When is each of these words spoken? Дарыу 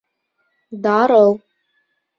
Дарыу 0.83 1.31